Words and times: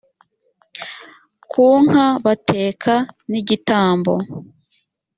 ku 1.51 1.63
nka 1.85 2.07
bateka 2.23 2.93
n 3.29 3.31
igitambo 3.39 4.13